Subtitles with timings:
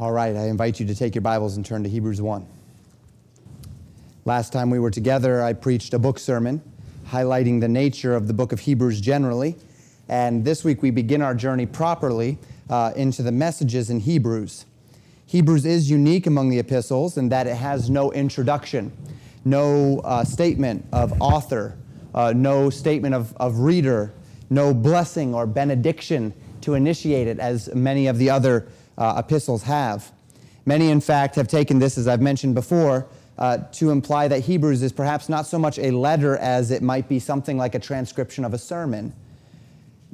[0.00, 2.46] All right, I invite you to take your Bibles and turn to Hebrews 1.
[4.24, 6.62] Last time we were together, I preached a book sermon
[7.08, 9.56] highlighting the nature of the book of Hebrews generally.
[10.08, 12.38] And this week we begin our journey properly
[12.70, 14.64] uh, into the messages in Hebrews.
[15.26, 18.92] Hebrews is unique among the epistles in that it has no introduction,
[19.44, 21.76] no uh, statement of author,
[22.14, 24.14] uh, no statement of, of reader,
[24.48, 26.32] no blessing or benediction
[26.62, 28.66] to initiate it, as many of the other
[28.98, 30.12] uh, epistles have.
[30.66, 33.06] Many, in fact, have taken this, as I've mentioned before,
[33.38, 37.08] uh, to imply that Hebrews is perhaps not so much a letter as it might
[37.08, 39.14] be something like a transcription of a sermon.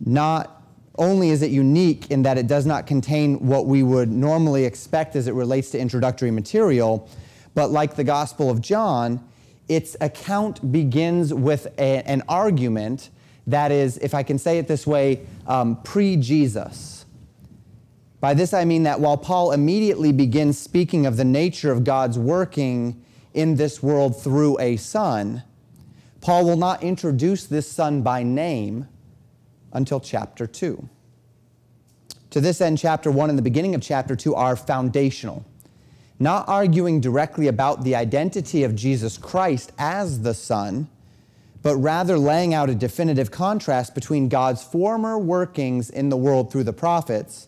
[0.05, 0.63] Not
[0.97, 5.17] only is it unique in that it does not contain what we would normally expect
[5.17, 7.09] as it relates to introductory material,
[7.55, 9.23] but like the Gospel of John,
[9.69, 13.11] its account begins with a, an argument
[13.49, 16.96] that is, if I can say it this way, um, pre Jesus
[18.27, 22.19] by this I mean that while Paul immediately begins speaking of the nature of God's
[22.19, 23.01] working
[23.35, 25.45] in this world through a son,
[26.21, 28.89] Paul will not introduce this son by name
[29.73, 30.89] until chapter 2.
[32.31, 35.45] To this end, chapter 1 and the beginning of chapter 2 are foundational,
[36.19, 40.89] not arguing directly about the identity of Jesus Christ as the Son,
[41.63, 46.65] but rather laying out a definitive contrast between God's former workings in the world through
[46.65, 47.47] the prophets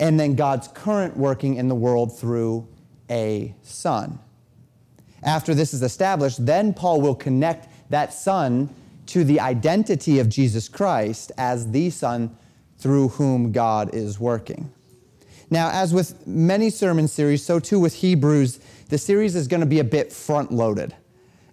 [0.00, 2.68] and then God's current working in the world through
[3.10, 4.18] a son.
[5.22, 8.68] After this is established, then Paul will connect that son
[9.06, 12.36] to the identity of Jesus Christ as the son
[12.78, 14.72] through whom God is working.
[15.50, 19.66] Now, as with many sermon series, so too with Hebrews, the series is going to
[19.66, 20.94] be a bit front loaded.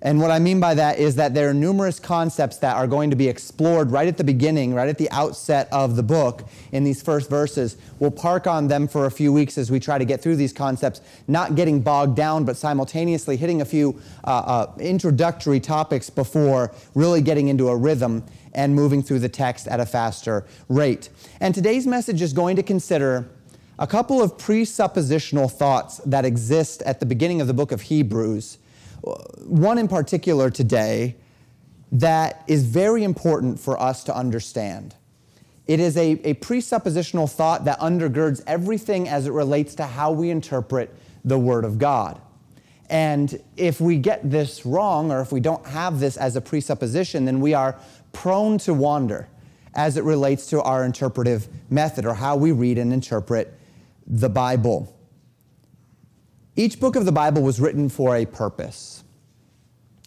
[0.04, 3.12] And what I mean by that is that there are numerous concepts that are going
[3.12, 6.84] to be explored right at the beginning, right at the outset of the book in
[6.84, 7.78] these first verses.
[8.00, 10.54] We'll park on them for a few weeks as we try to get through these
[10.54, 16.74] concepts, not getting bogged down, but simultaneously hitting a few uh, uh, introductory topics before
[16.96, 18.24] really getting into a rhythm
[18.56, 21.09] and moving through the text at a faster rate.
[21.40, 23.30] And today's message is going to consider
[23.78, 28.58] a couple of presuppositional thoughts that exist at the beginning of the book of Hebrews
[29.01, 31.16] one in particular today
[31.91, 34.95] that is very important for us to understand.
[35.67, 40.29] It is a, a presuppositional thought that undergirds everything as it relates to how we
[40.29, 42.19] interpret the Word of God.
[42.89, 47.25] And if we get this wrong, or if we don't have this as a presupposition,
[47.25, 47.79] then we are
[48.12, 49.29] prone to wander
[49.73, 53.57] as it relates to our interpretive method or how we read and interpret
[54.06, 54.94] the Bible.
[56.56, 59.03] Each book of the Bible was written for a purpose.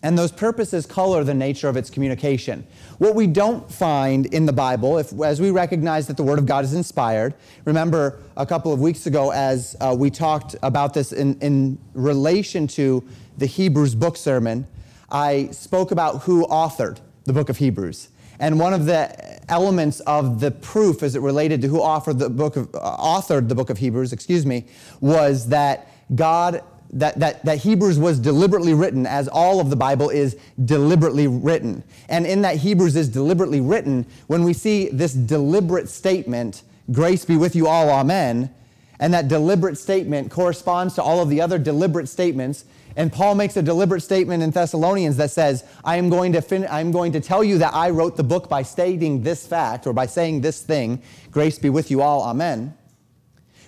[0.02, 2.66] And those purposes color the nature of its communication.
[2.98, 6.44] What we don't find in the Bible, if, as we recognize that the Word of
[6.44, 7.34] God is inspired,
[7.64, 12.66] remember a couple of weeks ago as uh, we talked about this in, in relation
[12.66, 13.02] to
[13.38, 14.66] the Hebrews book sermon,
[15.10, 18.10] I spoke about who authored the book of Hebrews.
[18.38, 22.28] And one of the elements of the proof as it related to who authored the
[22.28, 24.66] book of, uh, authored the book of Hebrews, excuse me,
[25.00, 26.62] was that God,
[26.94, 31.82] that, that, that Hebrews was deliberately written, as all of the Bible is deliberately written.
[32.08, 37.36] And in that Hebrews is deliberately written, when we see this deliberate statement, grace be
[37.36, 38.54] with you all, amen,
[39.00, 42.64] and that deliberate statement corresponds to all of the other deliberate statements.
[42.96, 46.66] And Paul makes a deliberate statement in Thessalonians that says, I am going to, fin-
[46.66, 49.88] I am going to tell you that I wrote the book by stating this fact
[49.88, 51.02] or by saying this thing.
[51.32, 52.22] Grace be with you all.
[52.22, 52.72] Amen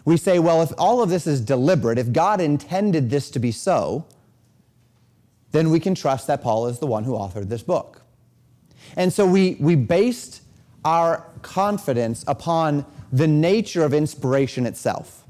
[0.07, 3.51] we say, well, if all of this is deliberate, if God intended this to be
[3.51, 4.07] so,
[5.51, 8.03] then we can trust that Paul is the one who authored this book.
[8.97, 10.43] And so we, we based
[10.85, 15.25] our confidence upon the nature of inspiration itself.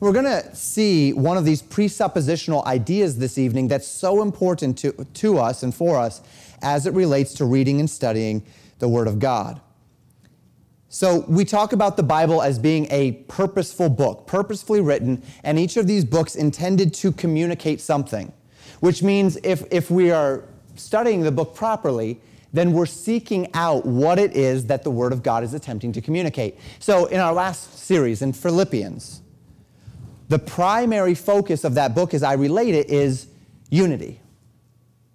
[0.00, 4.92] We're going to see one of these presuppositional ideas this evening that's so important to,
[5.04, 6.20] to us and for us
[6.62, 8.42] as it relates to reading and studying
[8.80, 9.60] the Word of God.
[10.92, 15.76] So we talk about the Bible as being a purposeful book, purposefully written, and each
[15.76, 18.32] of these books intended to communicate something,
[18.80, 20.44] which means if, if we are
[20.74, 22.20] studying the book properly,
[22.52, 26.00] then we're seeking out what it is that the Word of God is attempting to
[26.00, 26.58] communicate.
[26.80, 29.22] So in our last series in Philippians,
[30.28, 33.28] the primary focus of that book, as I relate it, is
[33.70, 34.20] unity,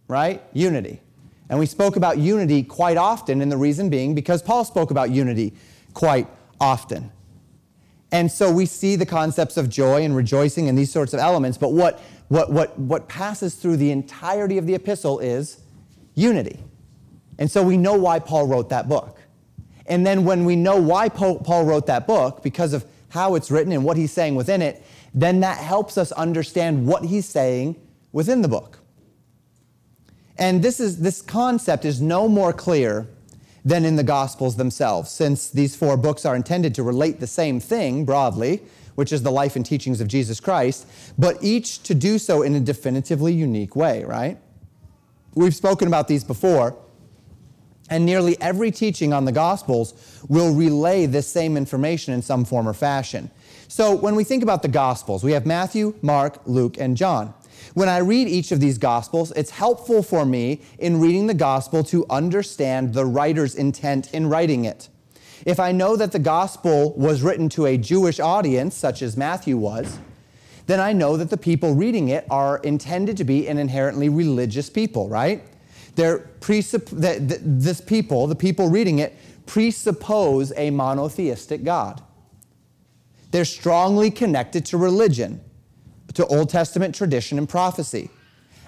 [0.08, 0.42] right?
[0.54, 1.02] Unity.
[1.50, 5.12] And we spoke about unity quite often, and the reason being because Paul spoke about
[5.12, 5.54] unity
[5.94, 6.28] quite
[6.60, 7.12] often.
[8.12, 11.58] And so we see the concepts of joy and rejoicing and these sorts of elements,
[11.58, 12.00] but what,
[12.30, 15.60] what, what, what passes through the entirety of the epistle is
[16.14, 16.60] unity.
[17.38, 19.20] And so we know why Paul wrote that book.
[19.86, 23.72] And then when we know why Paul wrote that book, because of how it's written
[23.72, 24.84] and what he's saying within it,
[25.14, 27.76] then that helps us understand what he's saying
[28.12, 28.80] within the book.
[30.38, 33.08] And this, is, this concept is no more clear
[33.64, 37.60] than in the Gospels themselves, since these four books are intended to relate the same
[37.60, 38.62] thing broadly,
[38.94, 40.88] which is the life and teachings of Jesus Christ,
[41.18, 44.38] but each to do so in a definitively unique way, right?
[45.34, 46.78] We've spoken about these before,
[47.90, 52.68] and nearly every teaching on the Gospels will relay this same information in some form
[52.68, 53.30] or fashion.
[53.68, 57.34] So when we think about the Gospels, we have Matthew, Mark, Luke, and John.
[57.76, 61.84] When I read each of these Gospels, it's helpful for me in reading the Gospel
[61.84, 64.88] to understand the writer's intent in writing it.
[65.46, 69.58] If I know that the Gospel was written to a Jewish audience, such as Matthew
[69.58, 70.00] was,
[70.68, 74.70] then I know that the people reading it are intended to be an inherently religious
[74.70, 75.44] people, right?
[75.96, 76.88] They're presupp-
[77.42, 79.18] this people, the people reading it,
[79.48, 82.02] presuppose a monotheistic God.
[83.32, 85.42] They're strongly connected to religion
[86.16, 88.10] to Old Testament tradition and prophecy.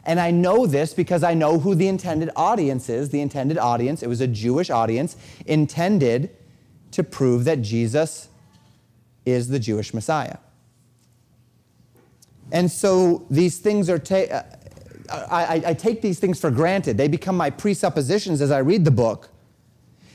[0.06, 3.10] And I know this because I know who the intended audience is.
[3.10, 6.30] The intended audience, it was a Jewish audience, intended
[6.92, 8.30] to prove that Jesus
[9.26, 10.38] is the Jewish Messiah.
[12.52, 14.44] And so these things are, ta- uh,
[15.30, 16.98] I, I take these things for granted.
[16.98, 19.30] They become my presuppositions as I read the book.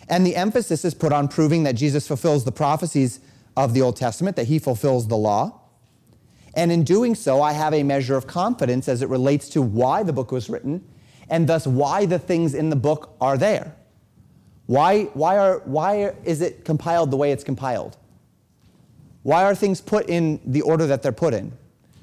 [0.09, 3.21] And the emphasis is put on proving that Jesus fulfills the prophecies
[3.57, 5.61] of the Old Testament, that he fulfills the law.
[6.55, 10.03] And in doing so, I have a measure of confidence as it relates to why
[10.03, 10.85] the book was written
[11.31, 13.75] and thus why the things in the book are there.
[14.67, 17.97] Why, why, are, why is it compiled the way it's compiled?
[19.23, 21.53] Why are things put in the order that they're put in?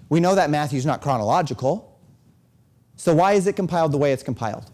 [0.10, 2.00] We know that Matthew's not chronological.
[2.96, 4.72] So why is it compiled the way it's compiled?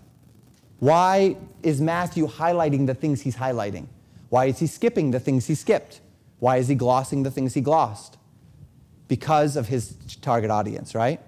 [0.80, 3.88] Why is Matthew highlighting the things he's highlighting?
[4.30, 6.02] Why is he skipping the things he skipped?
[6.40, 8.18] Why is he glossing the things he glossed?
[9.08, 11.20] Because of his target audience, right?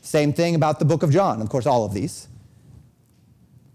[0.00, 2.28] Same thing about the book of John, of course, all of these.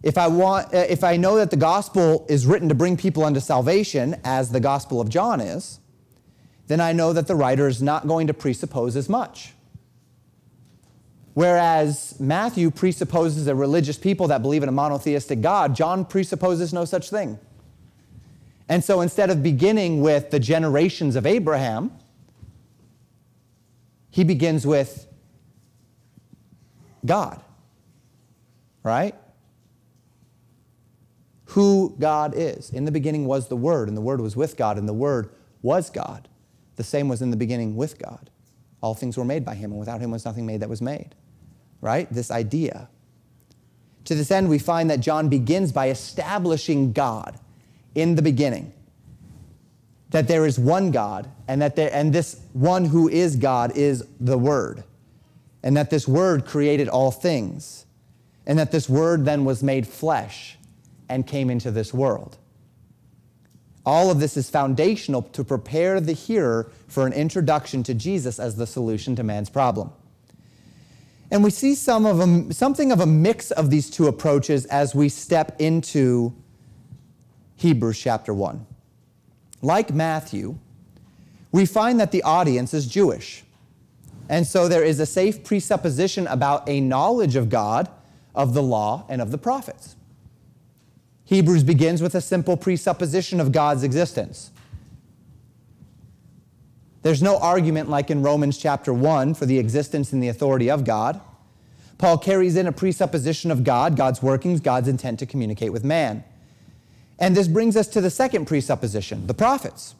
[0.03, 3.23] If I, want, uh, if I know that the gospel is written to bring people
[3.23, 5.79] unto salvation, as the gospel of John is,
[6.67, 9.53] then I know that the writer is not going to presuppose as much.
[11.33, 16.85] Whereas Matthew presupposes a religious people that believe in a monotheistic God, John presupposes no
[16.85, 17.39] such thing.
[18.67, 21.91] And so instead of beginning with the generations of Abraham,
[24.11, 25.07] he begins with
[27.05, 27.41] God,
[28.83, 29.15] right?
[31.45, 32.69] Who God is.
[32.69, 35.29] In the beginning was the Word, and the Word was with God, and the Word
[35.61, 36.27] was God.
[36.75, 38.29] The same was in the beginning with God.
[38.81, 41.15] All things were made by Him, and without Him was nothing made that was made,
[41.79, 42.11] right?
[42.11, 42.89] This idea.
[44.05, 47.39] To this end, we find that John begins by establishing God
[47.95, 48.73] in the beginning
[50.11, 54.03] that there is one God and that there, and this one who is God is
[54.19, 54.83] the Word,
[55.63, 57.85] and that this Word created all things,
[58.45, 60.57] and that this Word then was made flesh
[61.09, 62.37] and came into this world.
[63.85, 68.55] All of this is foundational to prepare the hearer for an introduction to Jesus as
[68.55, 69.91] the solution to man's problem.
[71.31, 74.93] And we see some of a, something of a mix of these two approaches as
[74.93, 76.35] we step into
[77.55, 78.67] Hebrews chapter 1
[79.61, 80.57] like Matthew,
[81.51, 83.43] we find that the audience is Jewish.
[84.29, 87.89] And so there is a safe presupposition about a knowledge of God,
[88.33, 89.95] of the law, and of the prophets.
[91.25, 94.51] Hebrews begins with a simple presupposition of God's existence.
[97.03, 100.83] There's no argument like in Romans chapter 1 for the existence and the authority of
[100.83, 101.19] God.
[101.97, 106.23] Paul carries in a presupposition of God, God's workings, God's intent to communicate with man.
[107.21, 109.95] And this brings us to the second presupposition the prophets,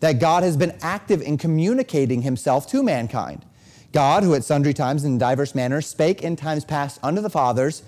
[0.00, 3.44] that God has been active in communicating himself to mankind.
[3.92, 7.30] God, who at sundry times and in diverse manners spake in times past unto the
[7.30, 7.82] fathers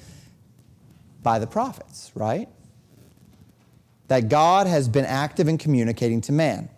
[1.23, 2.49] by the prophets, right?
[4.07, 6.71] That God has been active in communicating to man.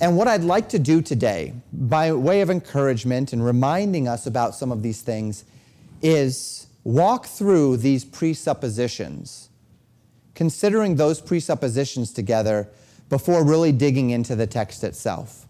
[0.00, 4.54] And what I'd like to do today, by way of encouragement and reminding us about
[4.54, 5.44] some of these things,
[6.02, 9.47] is walk through these presuppositions
[10.38, 12.68] considering those presuppositions together
[13.08, 15.48] before really digging into the text itself.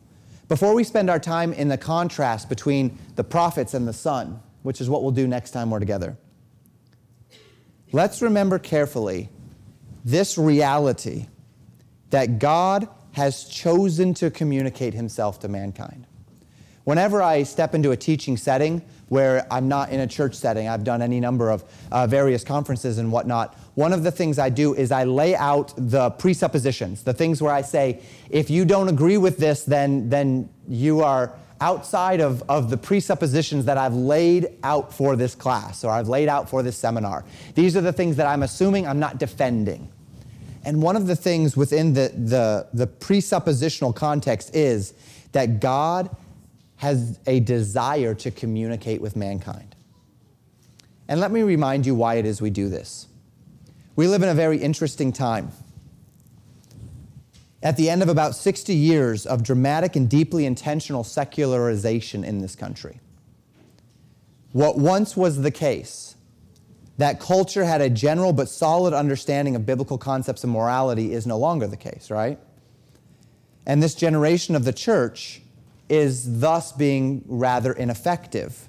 [0.49, 4.81] Before we spend our time in the contrast between the prophets and the Son, which
[4.81, 6.17] is what we'll do next time we're together,
[7.93, 9.29] let's remember carefully
[10.07, 11.27] this reality
[12.09, 16.07] that God has chosen to communicate himself to mankind.
[16.85, 18.81] Whenever I step into a teaching setting
[19.11, 22.97] where I'm not in a church setting, I've done any number of uh, various conferences
[22.97, 27.15] and whatnot, one of the things I do is I lay out the presuppositions, the
[27.15, 32.21] things where I say, if you don't agree with this, then, then you are outside
[32.21, 36.51] of, of the presuppositions that I've laid out for this class or I've laid out
[36.51, 37.25] for this seminar.
[37.55, 39.89] These are the things that I'm assuming I'm not defending.
[40.65, 44.93] And one of the things within the, the, the presuppositional context is
[45.31, 46.11] that God
[46.79, 49.77] has a desire to communicate with mankind.
[51.07, 53.08] And let me remind you why it is we do this.
[53.99, 55.51] We live in a very interesting time.
[57.65, 62.55] At the end of about 60 years of dramatic and deeply intentional secularization in this
[62.55, 63.01] country,
[64.53, 66.15] what once was the case,
[66.99, 71.37] that culture had a general but solid understanding of biblical concepts and morality, is no
[71.37, 72.39] longer the case, right?
[73.67, 75.43] And this generation of the church
[75.89, 78.68] is thus being rather ineffective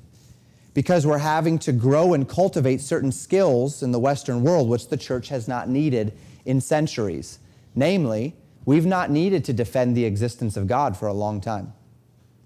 [0.79, 4.95] because we're having to grow and cultivate certain skills in the Western world which the
[4.95, 6.13] church has not needed
[6.45, 7.39] in centuries.
[7.75, 8.33] Namely,
[8.63, 11.73] we've not needed to defend the existence of God for a long time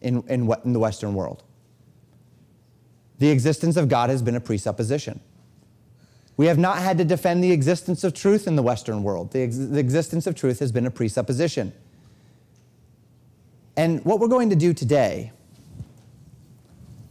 [0.02, 1.44] in, in, in the Western world.
[3.20, 5.20] The existence of God has been a presupposition.
[6.36, 9.32] We have not had to defend the existence of truth in the Western world.
[9.32, 11.72] The, ex- the existence of truth has been a presupposition.
[13.78, 15.34] And what we're going to do today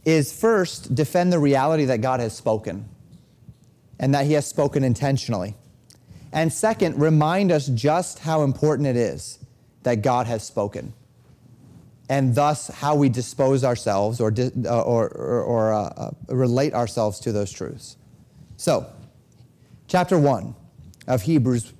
[0.05, 2.89] is first defend the reality that God has spoken
[3.99, 5.55] and that He has spoken intentionally.
[6.31, 9.39] And second, remind us just how important it is
[9.83, 10.93] that God has spoken
[12.09, 17.19] and thus how we dispose ourselves or, uh, or, or, or uh, uh, relate ourselves
[17.21, 17.97] to those truths.
[18.57, 18.85] So,
[19.87, 20.53] chapter 1
[21.07, 21.71] of Hebrews,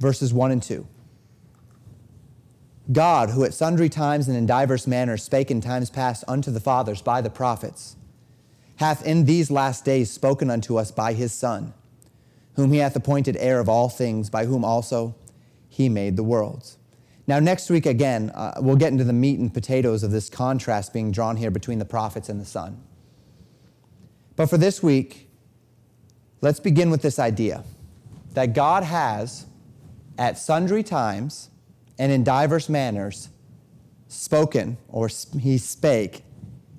[0.00, 0.86] verses 1 and 2.
[2.90, 6.60] God, who at sundry times and in divers manners spake in times past unto the
[6.60, 7.96] fathers by the prophets,
[8.76, 11.74] hath in these last days spoken unto us by his Son,
[12.54, 15.14] whom he hath appointed heir of all things, by whom also
[15.68, 16.78] he made the worlds.
[17.26, 20.94] Now, next week, again, uh, we'll get into the meat and potatoes of this contrast
[20.94, 22.82] being drawn here between the prophets and the Son.
[24.34, 25.28] But for this week,
[26.40, 27.64] let's begin with this idea
[28.32, 29.44] that God has,
[30.16, 31.50] at sundry times,
[31.98, 33.28] and in diverse manners
[34.08, 36.24] spoken, or he spake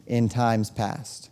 [0.08, 1.30] in times past.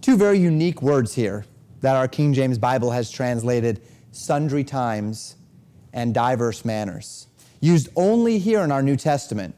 [0.00, 1.44] Two very unique words here
[1.80, 5.36] that our King James Bible has translated sundry times
[5.92, 7.26] and diverse manners,
[7.60, 9.54] used only here in our New Testament.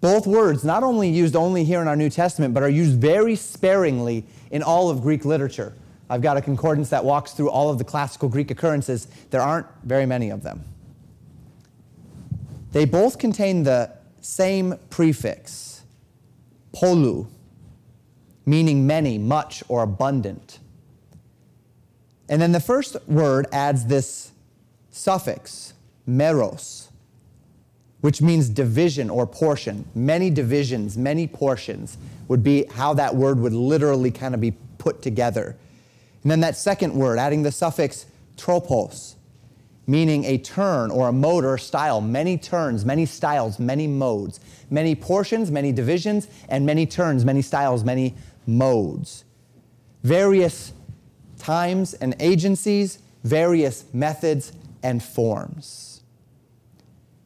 [0.00, 3.34] Both words not only used only here in our New Testament, but are used very
[3.36, 5.74] sparingly in all of Greek literature.
[6.10, 9.08] I've got a concordance that walks through all of the classical Greek occurrences.
[9.30, 10.64] There aren't very many of them.
[12.72, 15.82] They both contain the same prefix,
[16.74, 17.28] polu,
[18.44, 20.58] meaning many, much, or abundant.
[22.28, 24.32] And then the first word adds this
[24.90, 25.72] suffix,
[26.08, 26.88] meros,
[28.00, 29.86] which means division or portion.
[29.94, 31.96] Many divisions, many portions
[32.28, 35.56] would be how that word would literally kind of be put together.
[36.22, 38.06] And then that second word, adding the suffix
[38.36, 39.16] tropos,
[39.88, 44.38] meaning a turn or a mode or a style, many turns, many styles, many modes,
[44.70, 48.14] many portions, many divisions, and many turns, many styles, many
[48.46, 49.24] modes.
[50.04, 50.72] Various
[51.38, 54.52] times and agencies, various methods
[54.82, 56.02] and forms.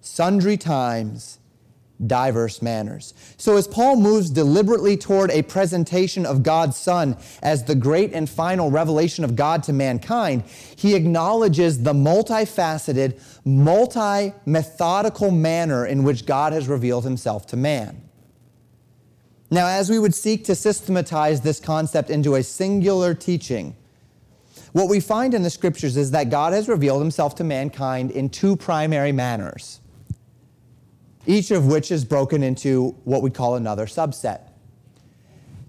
[0.00, 1.38] Sundry times,
[2.06, 3.14] diverse manners.
[3.36, 8.28] So, as Paul moves deliberately toward a presentation of God's Son as the great and
[8.28, 10.44] final revelation of God to mankind,
[10.76, 18.02] he acknowledges the multifaceted, multi methodical manner in which God has revealed himself to man.
[19.50, 23.76] Now, as we would seek to systematize this concept into a singular teaching,
[24.72, 28.30] what we find in the scriptures is that God has revealed himself to mankind in
[28.30, 29.81] two primary manners
[31.26, 34.40] each of which is broken into what we call another subset.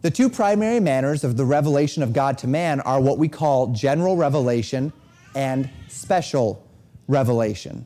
[0.02, 3.68] The two primary manners of the revelation of God to man are what we call
[3.68, 4.92] general revelation
[5.34, 6.68] and special
[7.08, 7.86] revelation.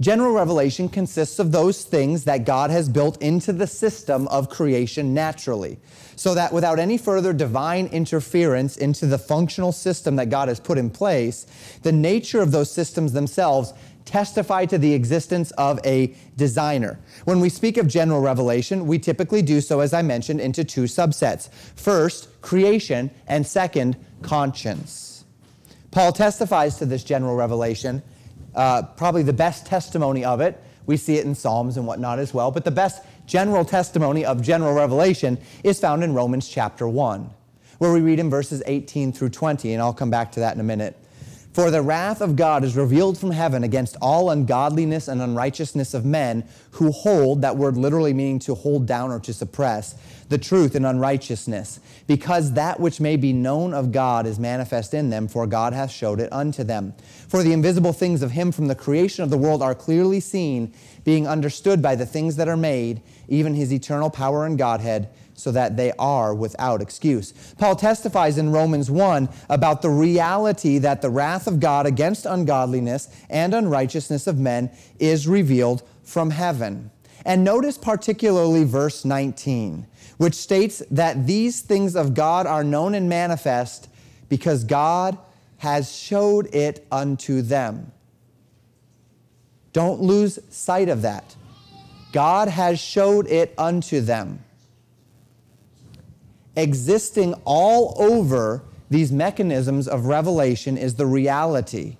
[0.00, 5.14] General revelation consists of those things that God has built into the system of creation
[5.14, 5.78] naturally,
[6.16, 10.76] so that without any further divine interference into the functional system that God has put
[10.76, 11.46] in place,
[11.82, 13.72] the nature of those systems themselves
[14.06, 16.98] testify to the existence of a designer.
[17.24, 20.84] When we speak of general revelation, we typically do so, as I mentioned, into two
[20.84, 21.50] subsets.
[21.74, 25.24] First, creation, and second, conscience.
[25.90, 28.02] Paul testifies to this general revelation.
[28.54, 32.32] Uh, probably the best testimony of it, we see it in Psalms and whatnot as
[32.32, 37.28] well, but the best general testimony of general revelation is found in Romans chapter 1,
[37.78, 40.60] where we read in verses 18 through 20, and I'll come back to that in
[40.60, 40.96] a minute.
[41.56, 46.04] For the wrath of God is revealed from heaven against all ungodliness and unrighteousness of
[46.04, 49.94] men who hold, that word literally meaning to hold down or to suppress,
[50.28, 55.10] the truth in unrighteousness, because that which may be known of God is manifest in
[55.10, 56.94] them, for God hath showed it unto them.
[57.28, 60.74] For the invisible things of him from the creation of the world are clearly seen,
[61.04, 65.52] being understood by the things that are made, even his eternal power and Godhead so
[65.52, 67.32] that they are without excuse.
[67.58, 73.08] Paul testifies in Romans 1 about the reality that the wrath of God against ungodliness
[73.28, 76.90] and unrighteousness of men is revealed from heaven.
[77.26, 83.08] And notice particularly verse 19, which states that these things of God are known and
[83.08, 83.90] manifest
[84.30, 85.18] because God
[85.58, 87.92] has showed it unto them.
[89.74, 91.36] Don't lose sight of that.
[92.12, 94.42] God has showed it unto them
[96.56, 101.96] existing all over these mechanisms of revelation is the reality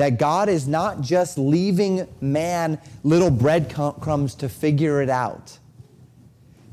[0.00, 5.58] that God is not just leaving man little breadcrumbs to figure it out,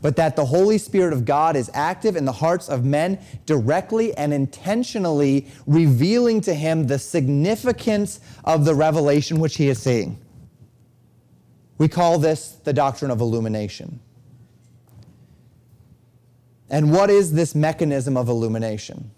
[0.02, 4.16] but that the Holy Spirit of God is active in the hearts of men directly
[4.16, 10.18] and intentionally revealing to him the significance of the revelation which he is seeing.
[11.78, 14.00] We call this the doctrine of illumination.
[16.70, 19.12] And what is this mechanism of illumination?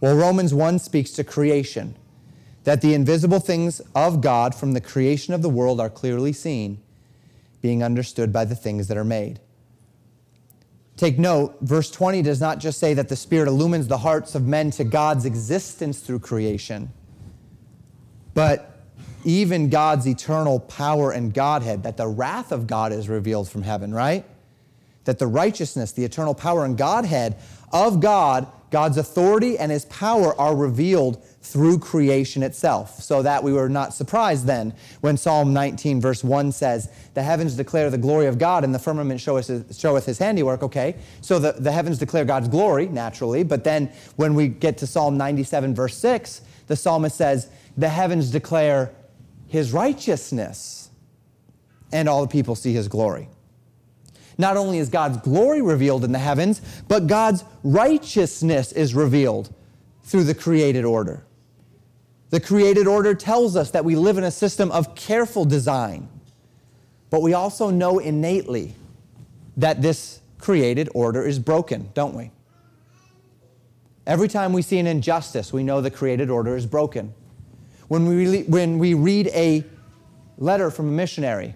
[0.00, 1.96] Well, Romans 1 speaks to creation,
[2.68, 6.78] that the invisible things of God from the creation of the world are clearly seen,
[7.62, 9.40] being understood by the things that are made.
[10.98, 14.46] Take note, verse 20 does not just say that the Spirit illumines the hearts of
[14.46, 16.92] men to God's existence through creation,
[18.34, 18.82] but
[19.24, 23.94] even God's eternal power and Godhead, that the wrath of God is revealed from heaven,
[23.94, 24.26] right?
[25.08, 27.34] that the righteousness, the eternal power and Godhead
[27.72, 33.00] of God, God's authority and his power are revealed through creation itself.
[33.00, 37.54] So that we were not surprised then when Psalm 19, verse 1 says, The heavens
[37.54, 40.62] declare the glory of God, and the firmament showeth his, showeth his handiwork.
[40.62, 43.44] Okay, so the, the heavens declare God's glory, naturally.
[43.44, 48.30] But then when we get to Psalm 97, verse 6, the psalmist says, The heavens
[48.30, 48.92] declare
[49.46, 50.90] his righteousness,
[51.92, 53.28] and all the people see his glory.
[54.36, 59.52] Not only is God's glory revealed in the heavens, but God's righteousness is revealed
[60.04, 61.24] through the created order.
[62.30, 66.08] The created order tells us that we live in a system of careful design,
[67.10, 68.74] but we also know innately
[69.56, 72.30] that this created order is broken, don't we?
[74.06, 77.12] Every time we see an injustice, we know the created order is broken.
[77.88, 79.64] When we, when we read a
[80.36, 81.54] letter from a missionary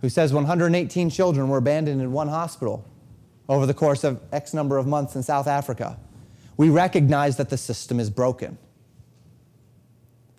[0.00, 2.84] who says 118 children were abandoned in one hospital
[3.48, 5.98] over the course of X number of months in South Africa.
[6.56, 8.58] We recognize that the system is broken.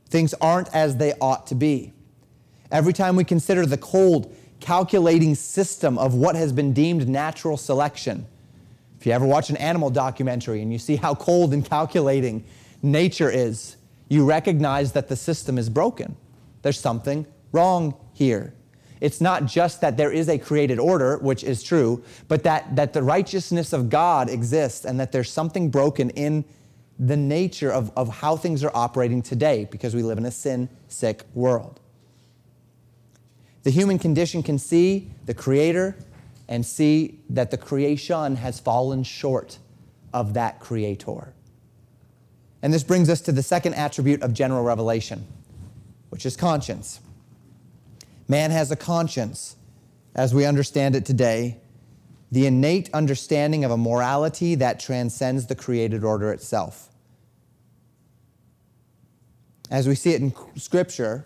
[0.09, 1.93] Things aren't as they ought to be.
[2.71, 8.25] Every time we consider the cold, calculating system of what has been deemed natural selection,
[8.99, 12.43] if you ever watch an animal documentary and you see how cold and calculating
[12.81, 13.77] nature is,
[14.09, 16.15] you recognize that the system is broken.
[16.61, 18.53] There's something wrong here.
[18.99, 22.93] It's not just that there is a created order, which is true, but that, that
[22.93, 26.45] the righteousness of God exists and that there's something broken in
[26.99, 30.69] the nature of, of how things are operating today because we live in a sin
[30.87, 31.79] sick world.
[33.63, 35.97] The human condition can see the Creator
[36.47, 39.59] and see that the creation has fallen short
[40.13, 41.33] of that Creator.
[42.61, 45.27] And this brings us to the second attribute of general revelation,
[46.09, 47.01] which is conscience.
[48.27, 49.55] Man has a conscience,
[50.15, 51.57] as we understand it today,
[52.31, 56.89] the innate understanding of a morality that transcends the created order itself.
[59.69, 61.25] As we see it in Scripture,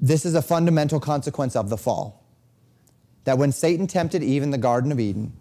[0.00, 2.22] this is a fundamental consequence of the fall.
[3.24, 5.32] That when Satan tempted Eve in the Garden of Eden,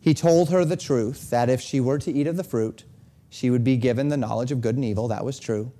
[0.00, 2.84] he told her the truth that if she were to eat of the fruit,
[3.30, 5.08] she would be given the knowledge of good and evil.
[5.08, 5.72] That was true.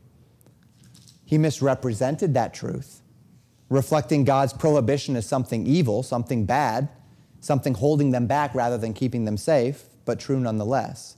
[1.27, 3.02] He misrepresented that truth,
[3.73, 6.89] reflecting God's prohibition as something evil, something bad,
[7.41, 11.17] something holding them back rather than keeping them safe, but true nonetheless.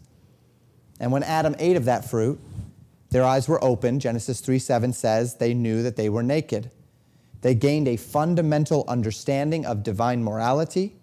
[1.00, 2.40] And when Adam ate of that fruit,
[3.10, 4.00] their eyes were opened.
[4.00, 6.70] Genesis 3 7 says they knew that they were naked.
[7.42, 10.94] They gained a fundamental understanding of divine morality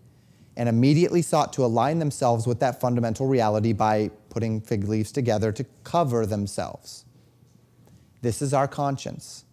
[0.58, 5.52] and immediately sought to align themselves with that fundamental reality by putting fig leaves together
[5.52, 7.06] to cover themselves.
[8.22, 9.46] This is our conscience,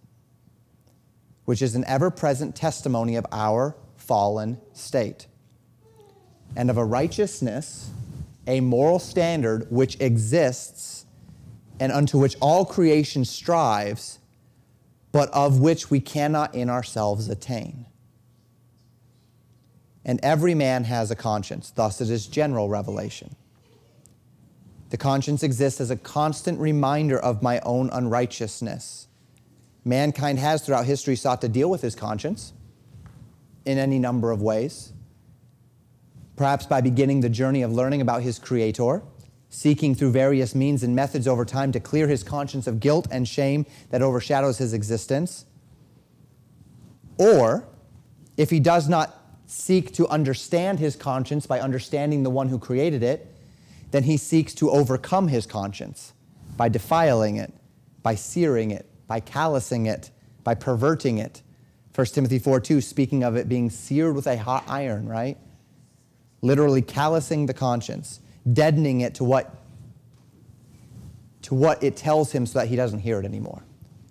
[1.48, 5.26] which is an ever present testimony of our fallen state
[6.54, 7.88] and of a righteousness,
[8.46, 11.06] a moral standard which exists
[11.80, 14.18] and unto which all creation strives,
[15.10, 17.86] but of which we cannot in ourselves attain.
[20.04, 23.34] And every man has a conscience, thus it is general revelation.
[24.90, 29.07] The conscience exists as a constant reminder of my own unrighteousness.
[29.84, 32.52] Mankind has throughout history sought to deal with his conscience
[33.64, 34.92] in any number of ways.
[36.36, 39.02] Perhaps by beginning the journey of learning about his Creator,
[39.50, 43.26] seeking through various means and methods over time to clear his conscience of guilt and
[43.26, 45.46] shame that overshadows his existence.
[47.18, 47.66] Or,
[48.36, 49.14] if he does not
[49.46, 53.34] seek to understand his conscience by understanding the one who created it,
[53.90, 56.12] then he seeks to overcome his conscience
[56.56, 57.52] by defiling it,
[58.02, 60.12] by searing it, by callousing it,
[60.44, 61.42] by perverting it.
[61.96, 65.36] 1 Timothy 4 2, speaking of it being seared with a hot iron, right?
[66.42, 68.20] Literally callousing the conscience,
[68.52, 69.56] deadening it to what,
[71.42, 73.64] to what it tells him so that he doesn't hear it anymore.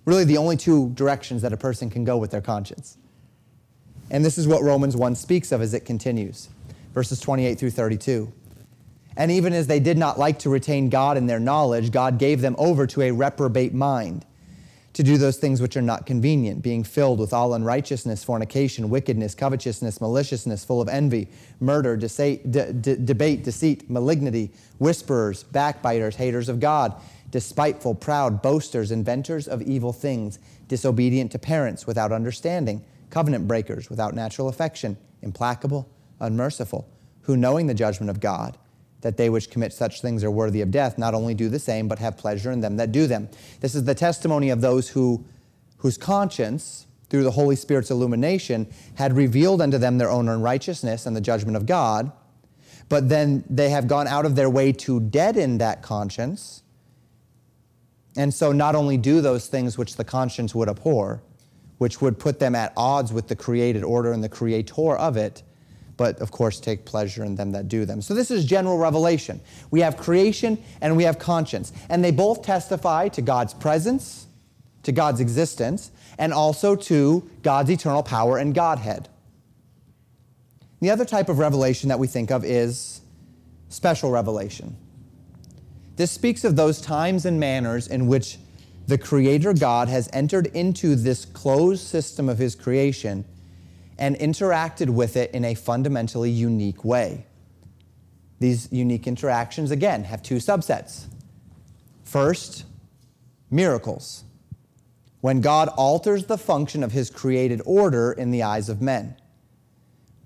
[0.04, 2.98] Really, the only two directions that a person can go with their conscience.
[4.10, 6.50] And this is what Romans 1 speaks of as it continues,
[6.94, 8.32] verses 28 through 32.
[9.16, 12.42] And even as they did not like to retain God in their knowledge, God gave
[12.42, 14.26] them over to a reprobate mind
[14.98, 19.36] to do those things which are not convenient, being filled with all unrighteousness, fornication, wickedness,
[19.36, 21.28] covetousness, maliciousness, full of envy,
[21.60, 29.94] murder, debate, deceit, malignity, whisperers, backbiters, haters of God, despiteful, proud, boasters, inventors of evil
[29.94, 35.88] things, disobedient to parents, without understanding, covenant breakers, without natural affection, implacable,
[36.20, 36.90] unmerciful,
[37.22, 38.58] who knowing the judgment of God,
[39.02, 41.88] that they which commit such things are worthy of death, not only do the same,
[41.88, 43.30] but have pleasure in them that do them.
[43.60, 45.26] This is the testimony of those who,
[45.78, 51.16] whose conscience, through the Holy Spirit's illumination, had revealed unto them their own unrighteousness and
[51.16, 52.12] the judgment of God.
[52.90, 56.64] But then they have gone out of their way to deaden that conscience.
[58.16, 61.22] And so not only do those things which the conscience would abhor,
[61.78, 65.44] which would put them at odds with the created order and the creator of it,
[65.98, 68.02] but of course take pleasure in them that do them.
[68.02, 69.42] So this is general revelation.
[69.72, 74.28] We have creation and we have conscience, and they both testify to God's presence,
[74.84, 79.10] to God's existence, and also to God's eternal power and Godhead.
[80.80, 83.02] The other type of revelation that we think of is
[83.70, 84.78] special revelation.
[85.96, 88.38] This speaks of those times and manners in which
[88.86, 93.26] the Creator God has entered into this closed system of His creation
[93.98, 97.26] and interacted with it in a fundamentally unique way.
[98.40, 101.06] These unique interactions, again, have two subsets.
[102.04, 102.66] First,
[103.50, 104.24] miracles,
[105.22, 109.16] when God alters the function of his created order in the eyes of men.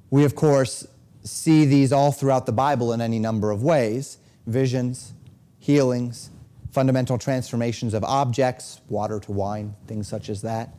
[0.10, 0.86] We, of course,
[1.24, 5.14] see these all throughout the Bible in any number of ways visions,
[5.60, 6.32] healings,
[6.72, 10.74] fundamental transformations of objects, water to wine, things such as that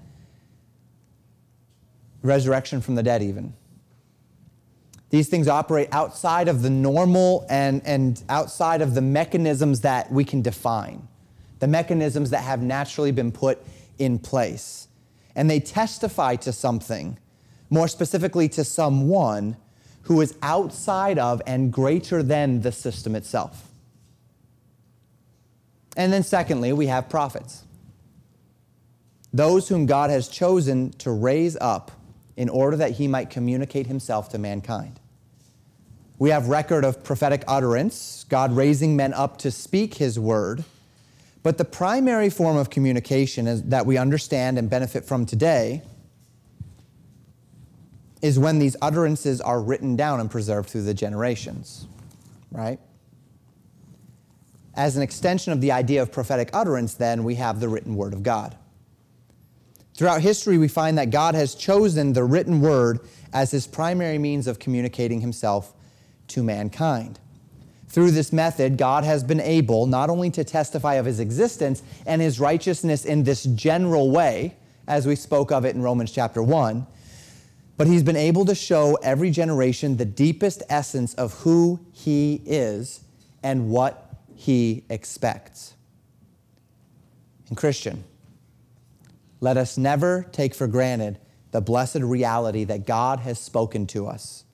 [2.22, 3.54] resurrection from the dead, even.
[5.10, 10.24] These things operate outside of the normal and, and outside of the mechanisms that we
[10.24, 11.06] can define,
[11.58, 13.62] the mechanisms that have naturally been put
[13.98, 14.88] in place.
[15.34, 17.18] And they testify to something,
[17.68, 19.56] more specifically to someone
[20.02, 23.68] who is outside of and greater than the system itself.
[25.96, 27.64] And then, secondly, we have prophets.
[29.32, 31.90] Those whom God has chosen to raise up
[32.36, 34.98] in order that he might communicate himself to mankind.
[36.18, 40.64] We have record of prophetic utterance, God raising men up to speak his word.
[41.42, 45.82] But the primary form of communication that we understand and benefit from today
[48.22, 51.88] is when these utterances are written down and preserved through the generations,
[52.52, 52.78] right?
[54.74, 58.12] As an extension of the idea of prophetic utterance, then, we have the written word
[58.14, 58.56] of God.
[60.02, 62.98] Throughout history, we find that God has chosen the written word
[63.32, 65.74] as his primary means of communicating himself
[66.26, 67.20] to mankind.
[67.86, 72.20] Through this method, God has been able not only to testify of his existence and
[72.20, 74.56] his righteousness in this general way,
[74.88, 76.84] as we spoke of it in Romans chapter 1,
[77.76, 83.04] but he's been able to show every generation the deepest essence of who he is
[83.44, 85.74] and what he expects.
[87.46, 88.02] And Christian,
[89.42, 91.18] let us never take for granted
[91.50, 94.44] the blessed reality that God has spoken to us,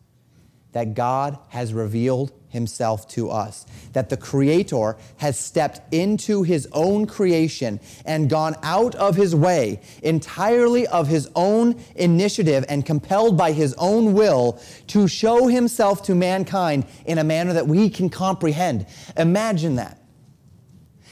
[0.72, 7.06] that God has revealed himself to us, that the Creator has stepped into his own
[7.06, 13.52] creation and gone out of his way, entirely of his own initiative and compelled by
[13.52, 18.86] his own will to show himself to mankind in a manner that we can comprehend.
[19.18, 20.02] Imagine that.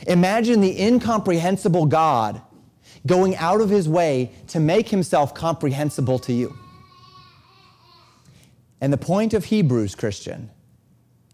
[0.06, 2.40] Imagine the incomprehensible God
[3.06, 6.56] going out of his way to make himself comprehensible to you.
[8.80, 10.50] And the point of Hebrews, Christian,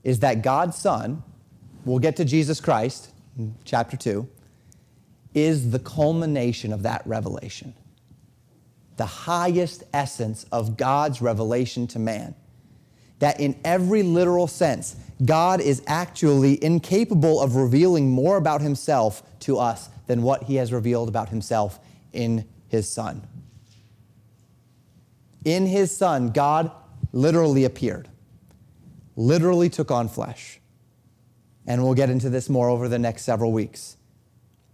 [0.05, 1.23] is that God's Son,
[1.85, 3.11] we'll get to Jesus Christ
[3.65, 4.29] chapter 2,
[5.35, 7.75] is the culmination of that revelation.
[8.97, 12.35] The highest essence of God's revelation to man.
[13.23, 19.59] That in every literal sense, God is actually incapable of revealing more about himself to
[19.59, 21.79] us than what he has revealed about himself
[22.13, 23.25] in his Son.
[25.45, 26.73] In his Son, God
[27.13, 28.09] literally appeared,
[29.15, 30.59] literally took on flesh.
[31.65, 33.99] And we'll get into this more over the next several weeks.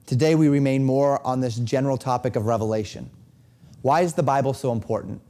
[0.06, 3.10] Today, we remain more on this general topic of revelation.
[3.82, 5.20] Why is the Bible so important?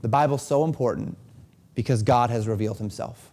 [0.00, 1.18] The Bible's so important
[1.76, 3.30] because God has revealed himself.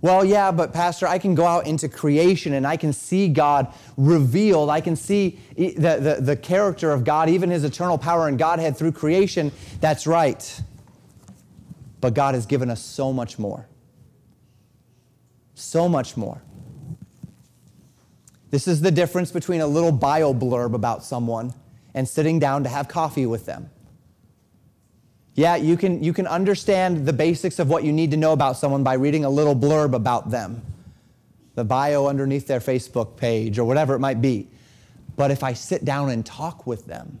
[0.00, 3.74] Well, yeah, but Pastor, I can go out into creation and I can see God
[3.96, 4.70] revealed.
[4.70, 8.76] I can see the, the, the character of God, even his eternal power and Godhead
[8.76, 9.50] through creation.
[9.80, 10.62] That's right.
[12.00, 13.66] But God has given us so much more.
[15.54, 16.40] So much more.
[18.50, 21.52] This is the difference between a little bio blurb about someone
[21.92, 23.68] and sitting down to have coffee with them.
[25.38, 28.56] Yeah, you can, you can understand the basics of what you need to know about
[28.56, 30.62] someone by reading a little blurb about them,
[31.54, 34.48] the bio underneath their Facebook page, or whatever it might be.
[35.14, 37.20] But if I sit down and talk with them,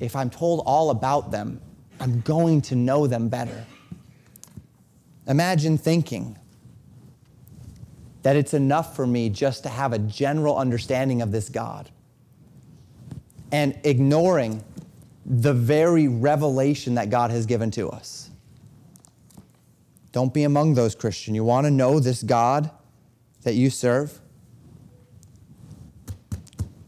[0.00, 1.62] if I'm told all about them,
[1.98, 3.64] I'm going to know them better.
[5.26, 6.36] Imagine thinking
[8.22, 11.88] that it's enough for me just to have a general understanding of this God
[13.50, 14.62] and ignoring
[15.24, 18.30] the very revelation that God has given to us.
[20.12, 21.34] Don't be among those, Christian.
[21.34, 22.70] You want to know this God
[23.42, 24.20] that you serve?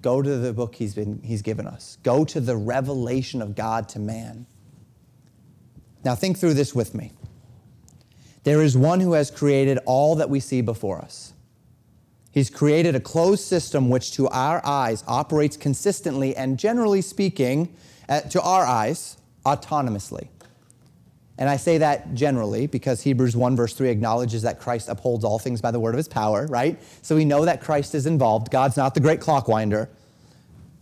[0.02, 1.96] Go to the book he's, been, he's given us.
[2.02, 4.46] Go to the revelation of God to man.
[6.04, 7.12] Now, think through this with me.
[8.42, 11.32] There is one who has created all that we see before us.
[12.30, 17.74] He's created a closed system which, to our eyes, operates consistently and, generally speaking,
[18.08, 20.28] uh, to our eyes, autonomously.
[21.36, 25.38] And I say that generally because Hebrews 1, verse 3 acknowledges that Christ upholds all
[25.38, 26.80] things by the word of his power, right?
[27.02, 28.50] So we know that Christ is involved.
[28.50, 29.88] God's not the great clockwinder.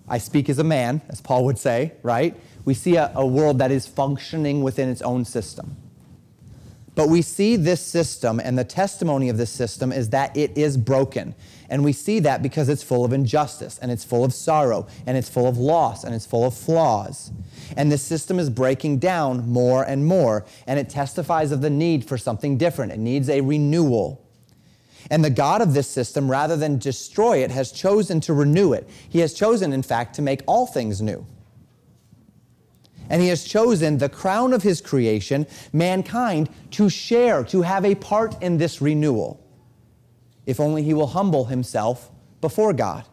[0.09, 2.39] I speak as a man, as Paul would say, right?
[2.65, 5.77] We see a, a world that is functioning within its own system.
[6.95, 10.77] But we see this system, and the testimony of this system is that it is
[10.77, 11.35] broken.
[11.73, 15.17] And we see that because it's full of injustice, and it's full of sorrow, and
[15.17, 17.33] it's full of loss, and it's full of flaws.
[17.79, 22.05] And this system is breaking down more and more, and it testifies of the need
[22.05, 22.93] for something different.
[22.93, 24.23] It needs a renewal.
[25.11, 28.87] And the God of this system, rather than destroy it, has chosen to renew it.
[29.09, 31.27] He has chosen, in fact, to make all things new
[33.11, 37.95] and he has chosen the crown of his creation, mankind, to share, to have a
[37.95, 39.42] part in this renewal.
[40.47, 43.05] If only he will humble himself before God,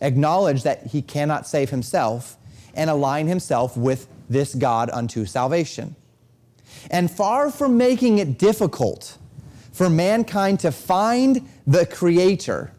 [0.00, 2.36] acknowledge that he cannot save himself,
[2.74, 5.96] and align himself with this God unto salvation.
[6.90, 9.16] And far from making it difficult
[9.72, 12.72] for mankind to find the Creator,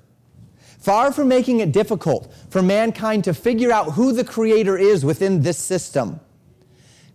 [0.79, 5.41] far from making it difficult for mankind to figure out who the Creator is within
[5.41, 6.19] this system,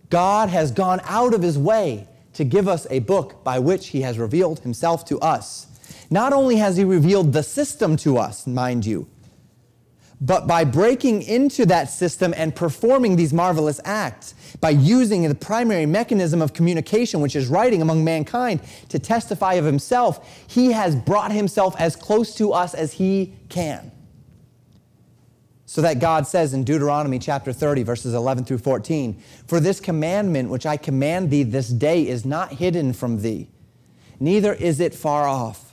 [0.09, 4.01] God has gone out of his way to give us a book by which he
[4.01, 5.67] has revealed himself to us.
[6.13, 9.07] Not only has he revealed the system to us, mind you,
[10.21, 15.87] but by breaking into that system and performing these marvelous acts, by using the primary
[15.87, 21.31] mechanism of communication, which is writing among mankind, to testify of himself, he has brought
[21.31, 23.91] himself as close to us as he can.
[25.65, 30.51] So that God says in Deuteronomy chapter 30, verses 11 through 14, For this commandment
[30.51, 33.49] which I command thee this day is not hidden from thee,
[34.19, 35.72] neither is it far off.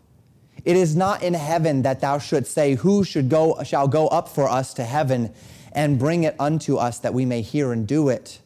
[0.64, 4.28] It is not in heaven that thou shouldst say, Who should go, shall go up
[4.28, 5.32] for us to heaven
[5.72, 8.40] and bring it unto us that we may hear and do it?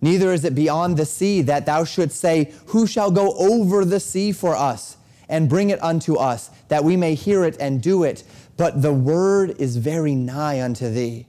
[0.00, 4.00] Neither is it beyond the sea that thou shouldst say, Who shall go over the
[4.00, 4.96] sea for us
[5.28, 8.22] and bring it unto us that we may hear it and do it?
[8.56, 11.26] But the word is very nigh unto thee,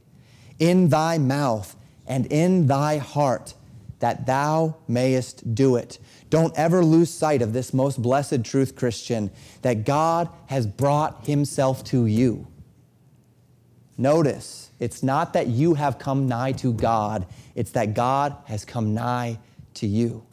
[0.58, 1.76] in thy mouth
[2.08, 3.54] and in thy heart,
[4.00, 6.00] that thou mayest do it.
[6.30, 11.84] Don't ever lose sight of this most blessed truth, Christian, that God has brought himself
[11.86, 12.48] to you.
[13.98, 18.94] Notice, it's not that you have come nigh to God, it's that God has come
[18.94, 19.40] nigh
[19.76, 20.26] to you.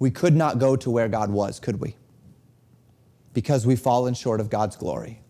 [0.00, 1.94] we could not go to where God was, could we?
[3.34, 5.20] Because we've fallen short of God's glory.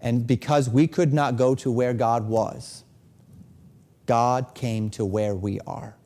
[0.00, 2.83] And because we could not go to where God was,
[4.06, 5.96] God came to where we are.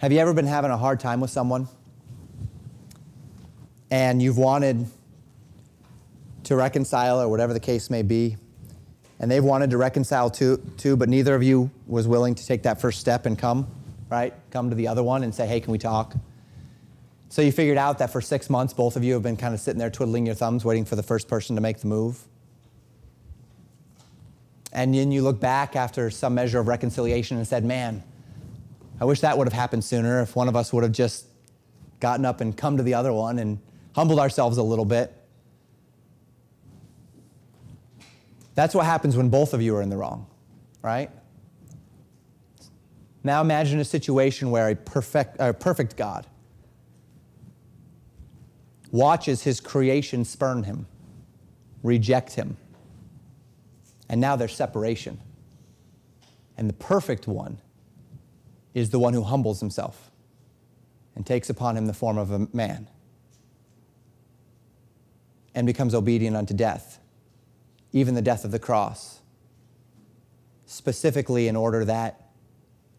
[0.00, 1.68] Have you ever been having a hard time with someone?
[3.90, 4.86] And you've wanted
[6.44, 8.36] to reconcile, or whatever the case may be,
[9.18, 12.62] and they've wanted to reconcile too, too, but neither of you was willing to take
[12.64, 13.66] that first step and come,
[14.10, 14.34] right?
[14.50, 16.14] Come to the other one and say, hey, can we talk?
[17.28, 19.60] So you figured out that for six months, both of you have been kind of
[19.60, 22.22] sitting there twiddling your thumbs, waiting for the first person to make the move.
[24.76, 28.04] And then you look back after some measure of reconciliation and said, man,
[29.00, 31.24] I wish that would have happened sooner if one of us would have just
[31.98, 33.58] gotten up and come to the other one and
[33.94, 35.14] humbled ourselves a little bit.
[38.54, 40.26] That's what happens when both of you are in the wrong,
[40.82, 41.10] right?
[43.24, 46.26] Now imagine a situation where a perfect, a perfect God
[48.92, 50.86] watches his creation spurn him,
[51.82, 52.58] reject him.
[54.08, 55.20] And now there's separation.
[56.56, 57.58] And the perfect one
[58.74, 60.10] is the one who humbles himself
[61.14, 62.88] and takes upon him the form of a man
[65.54, 67.00] and becomes obedient unto death,
[67.92, 69.20] even the death of the cross,
[70.66, 72.28] specifically in order that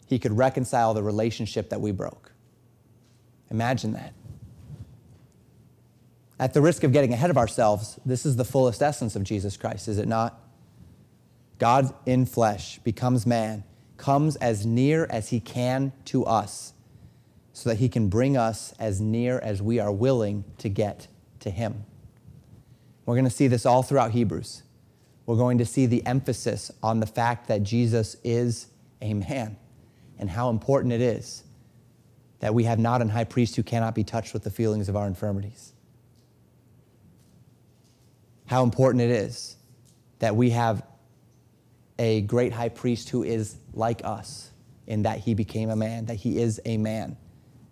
[0.07, 2.31] he could reconcile the relationship that we broke.
[3.51, 4.13] Imagine that.
[6.39, 9.57] At the risk of getting ahead of ourselves, this is the fullest essence of Jesus
[9.57, 10.46] Christ, is it not?
[11.57, 13.63] God in flesh becomes man,
[13.97, 16.73] comes as near as he can to us,
[17.53, 21.07] so that he can bring us as near as we are willing to get
[21.39, 21.85] to him.
[23.05, 24.63] We're going to see this all throughout Hebrews.
[25.25, 28.67] We're going to see the emphasis on the fact that Jesus is
[29.01, 29.57] a man
[30.19, 31.43] and how important it is
[32.39, 34.95] that we have not an high priest who cannot be touched with the feelings of
[34.95, 35.73] our infirmities
[38.47, 39.57] how important it is
[40.19, 40.81] that we have
[41.99, 44.51] a great high priest who is like us
[44.85, 47.17] in that he became a man, that he is a man,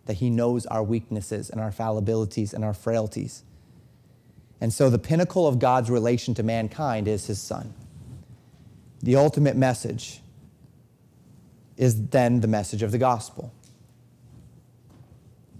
[0.05, 3.43] that he knows our weaknesses and our fallibilities and our frailties.
[4.61, 7.73] And so the pinnacle of God's relation to mankind is his son.
[9.01, 10.21] The ultimate message
[11.77, 13.53] is then the message of the gospel.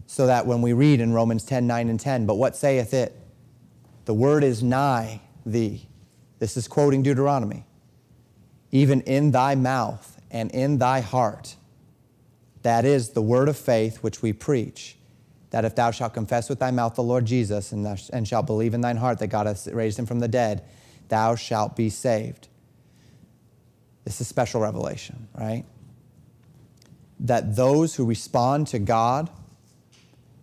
[0.08, 3.16] So that when we read in Romans 10 9 and 10, but what saith it?
[4.06, 5.88] The word is nigh thee.
[6.40, 7.66] This is quoting Deuteronomy.
[8.72, 11.56] Even in thy mouth and in thy heart.
[12.64, 14.98] That is the word of faith which we preach.
[15.52, 18.48] That if thou shalt confess with thy mouth the Lord Jesus and, thou, and shalt
[18.48, 20.64] believe in thine heart that God hath raised him from the dead,
[21.08, 22.48] thou shalt be saved.
[24.04, 25.64] This is special revelation, right?
[27.20, 29.30] That those who respond to God,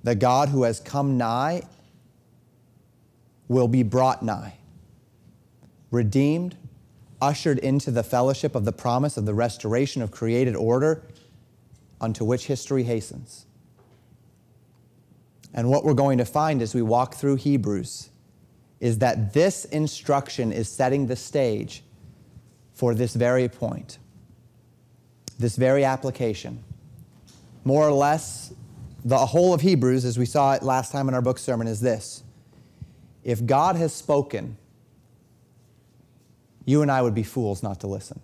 [0.03, 1.63] the God who has come nigh
[3.49, 4.55] will be brought nigh,
[5.91, 6.57] redeemed,
[7.23, 11.03] ushered into the fellowship of the promise of the restoration of created order
[12.01, 13.47] unto which history hastens.
[15.55, 18.11] And what we're going to find as we walk through Hebrews
[18.81, 21.85] is that this instruction is setting the stage
[22.73, 23.99] for this very point,
[25.39, 26.65] this very application.
[27.65, 28.53] More or less,
[29.05, 31.81] the whole of Hebrews, as we saw it last time in our book sermon, is
[31.81, 32.25] this
[33.23, 34.57] if God has spoken,
[36.65, 38.21] you and I would be fools not to listen.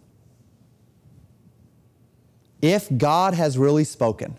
[2.61, 4.37] If God has really spoken,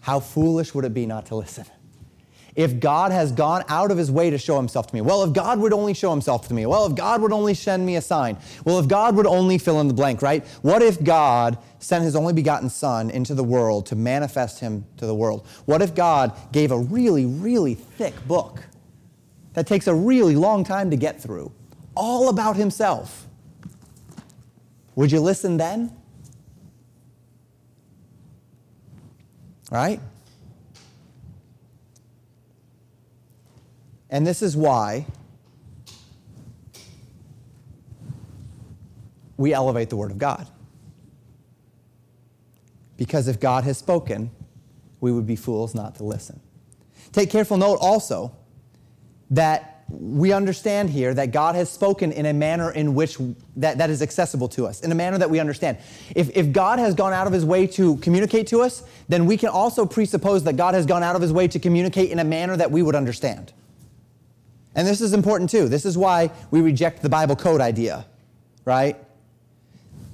[0.00, 1.66] how foolish would it be not to listen?
[2.56, 5.34] If God has gone out of his way to show himself to me, well, if
[5.34, 8.00] God would only show himself to me, well, if God would only send me a
[8.00, 10.44] sign, well, if God would only fill in the blank, right?
[10.62, 15.04] What if God sent his only begotten Son into the world to manifest him to
[15.04, 15.46] the world?
[15.66, 18.62] What if God gave a really, really thick book
[19.52, 21.52] that takes a really long time to get through,
[21.96, 23.26] all about himself?
[24.94, 25.94] Would you listen then?
[29.70, 30.00] Right?
[34.10, 35.06] And this is why
[39.36, 40.48] we elevate the Word of God.
[42.96, 44.30] Because if God has spoken,
[45.00, 46.40] we would be fools not to listen.
[47.12, 48.34] Take careful note also
[49.30, 53.18] that we understand here that God has spoken in a manner in which
[53.56, 55.78] that, that is accessible to us, in a manner that we understand.
[56.14, 59.36] If, if God has gone out of his way to communicate to us, then we
[59.36, 62.24] can also presuppose that God has gone out of his way to communicate in a
[62.24, 63.52] manner that we would understand.
[64.74, 65.68] And this is important too.
[65.68, 68.06] This is why we reject the Bible code idea,
[68.64, 68.96] right?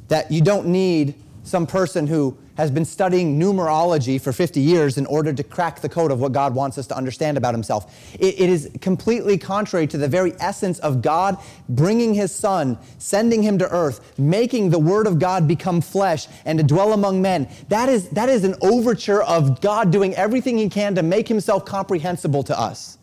[0.09, 1.14] That you don't need
[1.45, 5.88] some person who has been studying numerology for 50 years in order to crack the
[5.88, 8.14] code of what God wants us to understand about Himself.
[8.14, 11.38] it, it is completely contrary to the very essence of God
[11.68, 16.59] bringing His Son, sending Him to earth, making the Word of God become flesh and
[16.59, 17.49] to dwell among men.
[17.68, 21.64] That is, that is an overture of God doing everything He can to make Himself
[21.64, 22.99] comprehensible to us.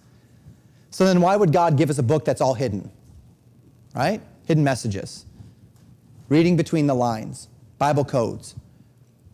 [0.92, 2.90] So then, why would God give us a book that's all hidden?
[3.94, 4.22] Right?
[4.46, 5.26] Hidden messages.
[6.30, 7.48] Reading between the lines
[7.80, 8.56] Bible codes,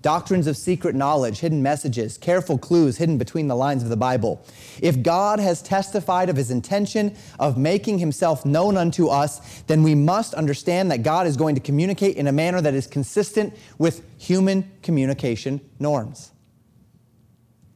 [0.03, 4.45] doctrines of secret knowledge, hidden messages, careful clues hidden between the lines of the Bible.
[4.79, 9.95] If God has testified of his intention of making himself known unto us, then we
[9.95, 14.05] must understand that God is going to communicate in a manner that is consistent with
[14.19, 16.31] human communication norms.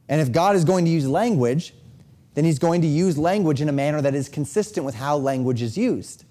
[0.08, 1.74] And if God is going to use language,
[2.36, 5.64] then he's going to use language in a manner that is consistent with how language
[5.64, 6.26] is used.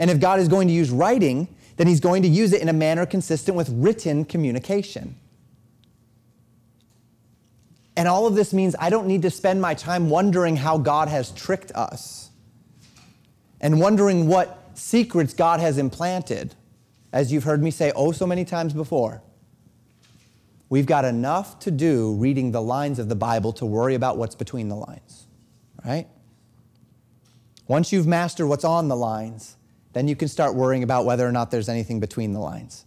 [0.00, 2.68] And if God is going to use writing, then he's going to use it in
[2.68, 5.16] a manner consistent with written communication.
[7.96, 11.08] And all of this means I don't need to spend my time wondering how God
[11.08, 12.30] has tricked us
[13.60, 16.54] and wondering what secrets God has implanted.
[17.12, 19.22] As you've heard me say oh so many times before,
[20.70, 24.34] we've got enough to do reading the lines of the Bible to worry about what's
[24.34, 25.26] between the lines,
[25.84, 26.06] right?
[27.68, 29.56] Once you've mastered what's on the lines,
[29.92, 32.84] then you can start worrying about whether or not there's anything between the lines.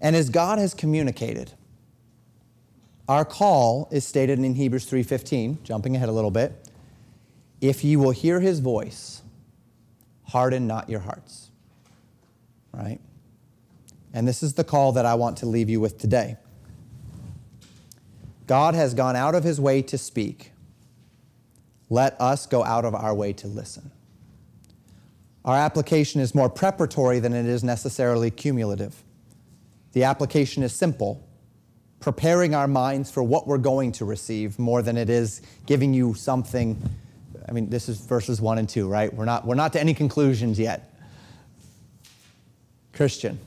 [0.00, 1.52] And as God has communicated,
[3.08, 6.68] our call is stated in Hebrews 3:15, jumping ahead a little bit.
[7.60, 9.22] If ye will hear his voice,
[10.24, 11.50] harden not your hearts.
[12.72, 13.00] Right?
[14.12, 16.36] And this is the call that I want to leave you with today.
[18.46, 20.52] God has gone out of his way to speak.
[21.88, 23.90] Let us go out of our way to listen.
[25.44, 29.02] Our application is more preparatory than it is necessarily cumulative.
[29.92, 31.26] The application is simple,
[32.00, 36.14] preparing our minds for what we're going to receive more than it is giving you
[36.14, 36.80] something.
[37.48, 39.12] I mean, this is verses 1 and 2, right?
[39.12, 40.94] We're not, we're not to any conclusions yet.
[42.92, 43.38] Christian,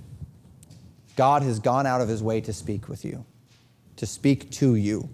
[1.15, 3.25] God has gone out of his way to speak with you,
[3.95, 5.09] to speak to you.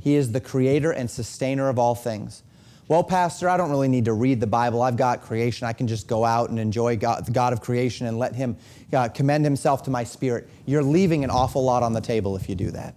[0.00, 2.42] He is the creator and sustainer of all things.
[2.86, 4.82] Well, Pastor, I don't really need to read the Bible.
[4.82, 5.66] I've got creation.
[5.66, 8.56] I can just go out and enjoy God, the God of creation and let Him
[8.92, 10.48] uh, commend Himself to my spirit.
[10.66, 12.94] You're leaving an awful lot on the table if you do that.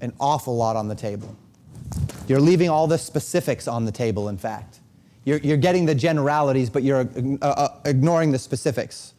[0.00, 1.36] An awful lot on the table.
[2.28, 4.80] You're leaving all the specifics on the table, in fact.
[5.24, 7.08] You're, you're getting the generalities, but you're
[7.42, 9.12] uh, uh, ignoring the specifics.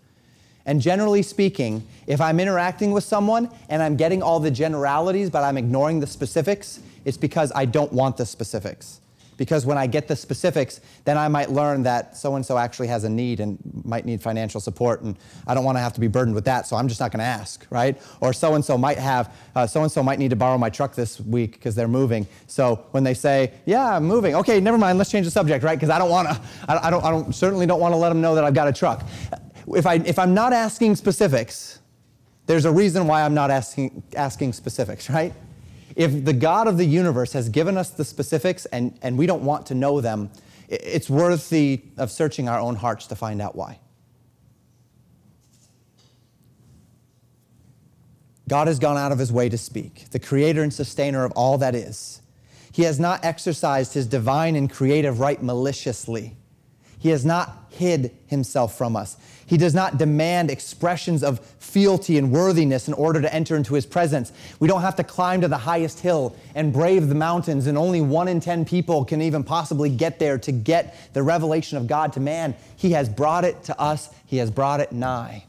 [0.65, 5.43] And generally speaking, if I'm interacting with someone and I'm getting all the generalities, but
[5.43, 8.99] I'm ignoring the specifics, it's because I don't want the specifics.
[9.38, 12.88] Because when I get the specifics, then I might learn that so and so actually
[12.88, 15.99] has a need and might need financial support, and I don't want to have to
[15.99, 18.01] be burdened with that, so I'm just not going to ask, right?
[18.22, 19.34] Or so and so might have,
[19.68, 22.28] so and so might need to borrow my truck this week because they're moving.
[22.47, 25.78] So when they say, "Yeah, I'm moving," okay, never mind, let's change the subject, right?
[25.78, 28.22] Because I don't want to, I don't, I don't, certainly don't want to let them
[28.22, 29.06] know that I've got a truck.
[29.68, 31.80] If I, if I'm not asking specifics,
[32.45, 35.34] there's a reason why I'm not asking, asking specifics, right?
[35.96, 39.43] If the God of the universe has given us the specifics and, and we don't
[39.43, 40.30] want to know them,
[40.68, 43.80] it's worthy of searching our own hearts to find out why.
[48.48, 51.58] God has gone out of his way to speak, the creator and sustainer of all
[51.60, 52.22] that is.
[52.72, 56.36] He has not exercised his divine and creative right maliciously.
[57.00, 59.18] He has not hid himself from us.
[59.48, 63.86] He does not demand expressions of fealty and worthiness in order to enter into his
[63.86, 64.32] presence.
[64.60, 68.02] We don't have to climb to the highest hill and brave the mountains, and only
[68.02, 72.14] one in 10 people can even possibly get there to get the revelation of God
[72.14, 72.56] to man.
[72.76, 75.46] He has brought it to us, He has brought it nigh.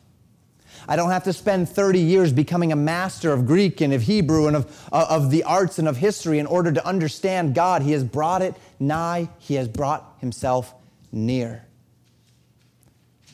[0.89, 4.47] I don't have to spend 30 years becoming a master of Greek and of Hebrew
[4.47, 7.83] and of, uh, of the arts and of history in order to understand God.
[7.83, 10.75] He has brought it nigh, He has brought Himself
[11.11, 11.66] near.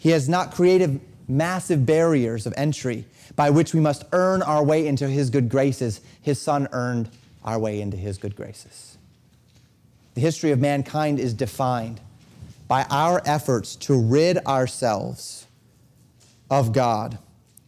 [0.03, 3.05] He has not created massive barriers of entry
[3.37, 6.01] by which we must earn our way into His good graces.
[6.21, 7.09] His Son earned
[7.45, 8.99] our way into His good graces.
[10.15, 12.01] The history of mankind is defined
[12.67, 15.47] by our efforts to rid ourselves
[16.51, 17.19] of God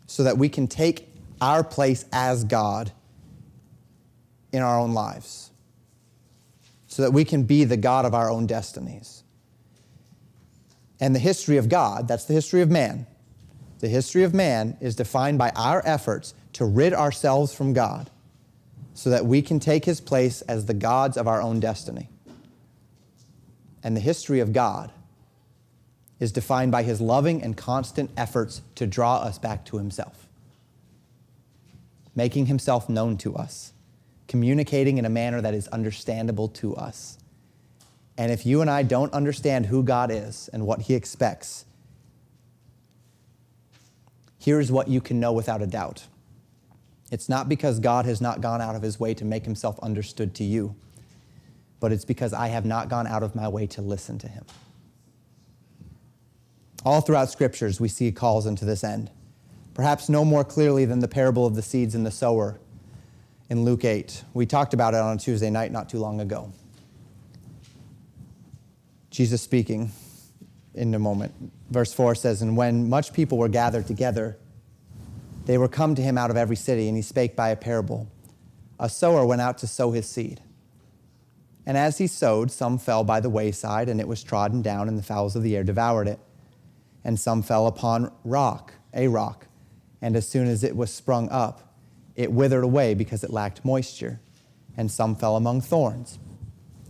[0.08, 1.08] so that we can take
[1.40, 2.90] our place as God
[4.52, 5.52] in our own lives,
[6.88, 9.23] so that we can be the God of our own destinies
[11.00, 13.06] and the history of God, that's the history of man.
[13.80, 18.10] The history of man is defined by our efforts to rid ourselves from God
[18.94, 22.08] so that we can take his place as the gods of our own destiny.
[23.82, 24.92] And the history of God
[26.20, 30.28] is defined by his loving and constant efforts to draw us back to himself,
[32.14, 33.72] making himself known to us,
[34.28, 37.18] communicating in a manner that is understandable to us.
[38.16, 41.64] And if you and I don't understand who God is and what he expects,
[44.38, 46.06] here's what you can know without a doubt.
[47.10, 50.34] It's not because God has not gone out of his way to make himself understood
[50.36, 50.74] to you,
[51.80, 54.44] but it's because I have not gone out of my way to listen to him.
[56.84, 59.10] All throughout scriptures, we see calls into this end.
[59.74, 62.60] Perhaps no more clearly than the parable of the seeds and the sower
[63.50, 64.24] in Luke 8.
[64.34, 66.52] We talked about it on a Tuesday night not too long ago.
[69.14, 69.92] Jesus speaking
[70.74, 71.32] in a moment.
[71.70, 74.36] Verse 4 says, And when much people were gathered together,
[75.46, 78.08] they were come to him out of every city, and he spake by a parable.
[78.80, 80.40] A sower went out to sow his seed.
[81.64, 84.98] And as he sowed, some fell by the wayside, and it was trodden down, and
[84.98, 86.18] the fowls of the air devoured it.
[87.04, 89.46] And some fell upon rock, a rock,
[90.02, 91.76] and as soon as it was sprung up,
[92.16, 94.18] it withered away because it lacked moisture.
[94.76, 96.18] And some fell among thorns,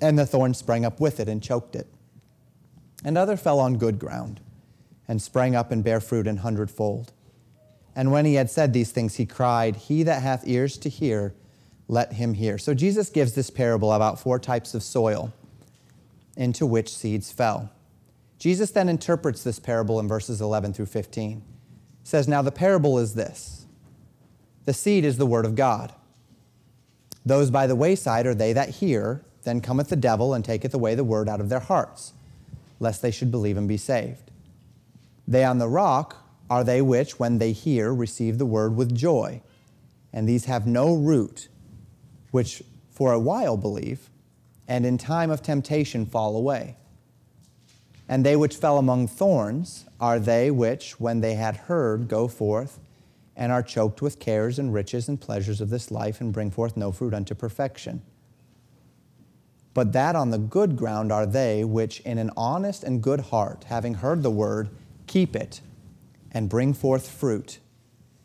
[0.00, 1.86] and the thorns sprang up with it and choked it.
[3.04, 4.40] And other fell on good ground,
[5.06, 7.12] and sprang up and bare fruit an hundredfold.
[7.94, 11.34] And when he had said these things, he cried, He that hath ears to hear,
[11.86, 12.58] let him hear.
[12.58, 15.32] So Jesus gives this parable about four types of soil
[16.36, 17.70] into which seeds fell.
[18.38, 21.40] Jesus then interprets this parable in verses 11 through 15.
[21.40, 21.42] He
[22.02, 23.66] says, Now the parable is this
[24.64, 25.92] the seed is the word of God.
[27.24, 30.94] Those by the wayside are they that hear, then cometh the devil and taketh away
[30.94, 32.12] the word out of their hearts,
[32.84, 34.30] lest they should believe and be saved.
[35.26, 36.16] They on the rock
[36.48, 39.42] are they which, when they hear, receive the word with joy.
[40.12, 41.48] And these have no root,
[42.30, 44.10] which for a while believe,
[44.68, 46.76] and in time of temptation fall away.
[48.06, 52.80] And they which fell among thorns are they which, when they had heard, go forth
[53.34, 56.76] and are choked with cares and riches and pleasures of this life and bring forth
[56.76, 58.02] no fruit unto perfection.
[59.74, 63.64] But that on the good ground are they which, in an honest and good heart,
[63.64, 64.70] having heard the word,
[65.06, 65.60] keep it
[66.30, 67.58] and bring forth fruit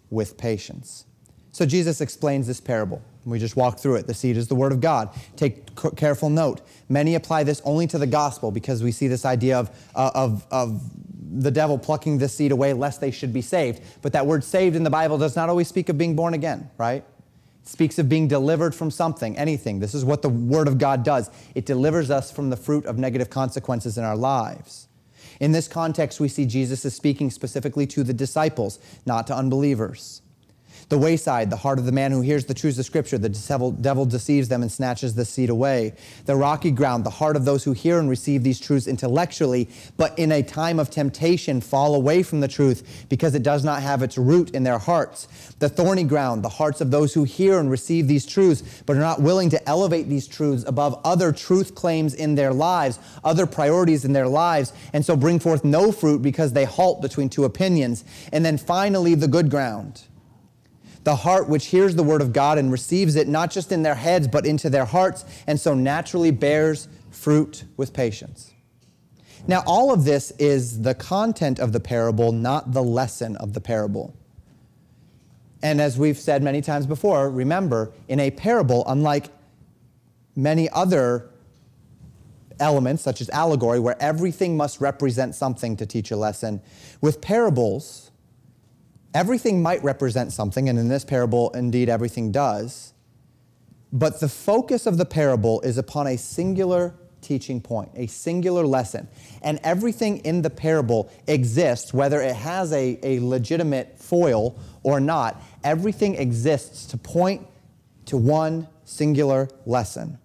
[0.10, 1.06] with patience.
[1.52, 3.02] So Jesus explains this parable.
[3.26, 4.08] We just walked through it.
[4.08, 5.10] The seed is the word of God.
[5.36, 6.62] Take careful note.
[6.88, 10.46] Many apply this only to the gospel because we see this idea of, uh, of,
[10.52, 10.82] of
[11.44, 13.82] the devil plucking this seed away lest they should be saved.
[14.02, 16.70] But that word saved in the Bible does not always speak of being born again,
[16.78, 17.04] right?
[17.70, 19.80] Speaks of being delivered from something, anything.
[19.80, 21.30] This is what the word of God does.
[21.54, 24.88] It delivers us from the fruit of negative consequences in our lives.
[25.40, 30.24] In this context, we see Jesus is speaking specifically to the disciples, not to unbelievers.
[30.90, 33.72] The wayside, the heart of the man who hears the truths of Scripture, the devil,
[33.72, 35.94] devil deceives them and snatches the seed away.
[36.26, 40.18] The rocky ground, the heart of those who hear and receive these truths intellectually, but
[40.18, 44.02] in a time of temptation fall away from the truth because it does not have
[44.02, 45.28] its root in their hearts.
[45.60, 49.00] The thorny ground, the hearts of those who hear and receive these truths, but are
[49.00, 54.06] not willing to elevate these truths above other truth claims in their lives, other priorities
[54.06, 58.04] in their lives, and so bring forth no fruit because they halt between two opinions.
[58.34, 60.02] And then finally, the good ground
[61.04, 63.96] the heart which hears the word of God and receives it not just in their
[63.96, 68.54] heads, but into their hearts, and so naturally bears fruit with patience.
[69.48, 73.62] Now, all of this is the content of the parable, not the lesson of the
[73.62, 74.14] parable.
[75.62, 79.30] And as we've said many times before, remember, in a parable, unlike
[80.36, 81.30] many other
[82.60, 86.62] elements, such as allegory, where everything must represent something to teach a lesson,
[87.02, 88.09] with parables,
[89.14, 92.94] Everything might represent something, and in this parable, indeed, everything does.
[93.92, 99.08] But the focus of the parable is upon a singular teaching point, a singular lesson.
[99.42, 105.42] And everything in the parable exists, whether it has a, a legitimate foil or not,
[105.64, 107.46] everything exists to point
[108.06, 110.18] to one singular lesson,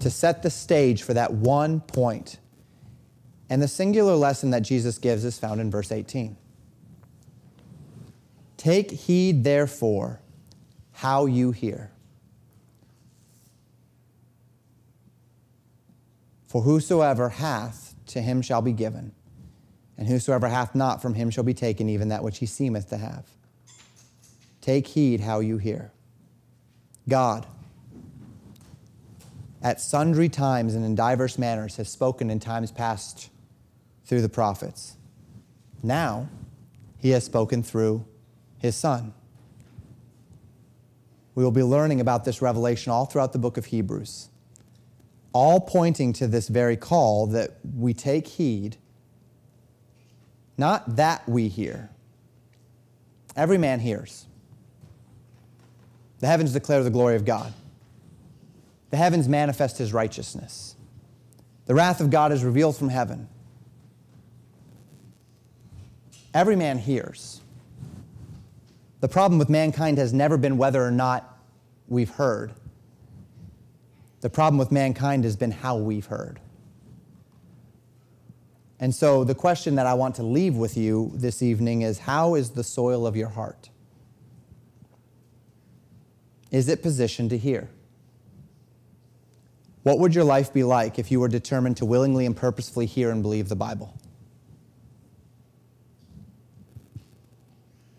[0.00, 2.38] to set the stage for that one point.
[3.50, 6.36] And the singular lesson that Jesus gives is found in verse 18.
[8.62, 10.20] Take heed, therefore,
[10.92, 11.90] how you hear.
[16.46, 19.10] For whosoever hath, to him shall be given,
[19.98, 22.98] and whosoever hath not, from him shall be taken even that which he seemeth to
[22.98, 23.26] have.
[24.60, 25.90] Take heed how you hear.
[27.08, 27.48] God,
[29.60, 33.28] at sundry times and in diverse manners, has spoken in times past
[34.04, 34.96] through the prophets.
[35.82, 36.28] Now,
[36.98, 38.06] he has spoken through
[38.62, 39.12] his son.
[41.34, 44.28] We will be learning about this revelation all throughout the book of Hebrews.
[45.34, 48.76] all pointing to this very call that we take heed,
[50.58, 51.90] not that we hear.
[53.36, 54.26] Every man hears.
[56.20, 57.52] The heavens declare the glory of God.
[58.90, 60.76] The heavens manifest his righteousness.
[61.66, 63.28] The wrath of God is revealed from heaven.
[66.34, 67.41] Every man hears.
[69.02, 71.36] The problem with mankind has never been whether or not
[71.88, 72.52] we've heard.
[74.20, 76.38] The problem with mankind has been how we've heard.
[78.78, 82.36] And so, the question that I want to leave with you this evening is how
[82.36, 83.70] is the soil of your heart?
[86.52, 87.68] Is it positioned to hear?
[89.82, 93.10] What would your life be like if you were determined to willingly and purposefully hear
[93.10, 93.98] and believe the Bible?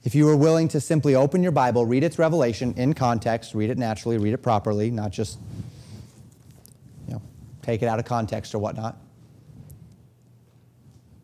[0.04, 3.70] If you were willing to simply open your Bible, read its revelation in context, read
[3.70, 5.40] it naturally, read it properly, not just
[7.08, 7.22] you know,
[7.62, 8.98] take it out of context or whatnot.